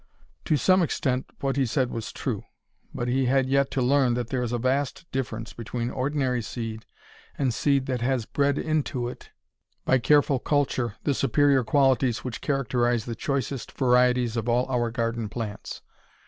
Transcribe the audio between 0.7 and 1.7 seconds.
extent what he